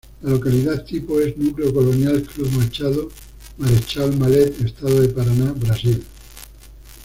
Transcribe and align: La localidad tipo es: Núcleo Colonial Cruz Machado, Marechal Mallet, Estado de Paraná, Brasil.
La 0.23 0.31
localidad 0.31 0.83
tipo 0.83 1.19
es: 1.19 1.37
Núcleo 1.37 1.71
Colonial 1.71 2.23
Cruz 2.23 2.51
Machado, 2.53 3.09
Marechal 3.59 4.17
Mallet, 4.17 4.59
Estado 4.59 4.99
de 4.99 5.09
Paraná, 5.09 5.51
Brasil. 5.51 6.03